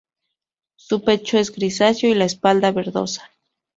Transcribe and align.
Su 0.77 1.03
pecho 1.03 1.37
es 1.37 1.51
grisáceo 1.51 2.09
y 2.09 2.15
la 2.15 2.25
espalda 2.25 2.71
verdosa. 2.71 3.29